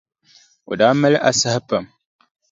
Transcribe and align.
O 0.71 0.73
daa 0.79 0.93
mali 1.01 1.19
asahi 1.29 1.59
pam. 1.67 1.85